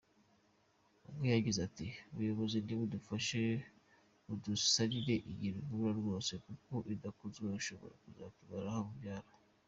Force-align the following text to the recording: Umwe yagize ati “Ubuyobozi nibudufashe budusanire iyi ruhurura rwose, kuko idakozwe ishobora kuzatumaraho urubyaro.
Umwe 1.09 1.27
yagize 1.35 1.59
ati 1.67 1.87
“Ubuyobozi 2.11 2.57
nibudufashe 2.65 3.41
budusanire 4.25 5.15
iyi 5.31 5.47
ruhurura 5.55 5.91
rwose, 5.99 6.31
kuko 6.45 6.75
idakozwe 6.93 7.45
ishobora 7.61 7.93
kuzatumaraho 8.03 8.79
urubyaro. 8.83 9.29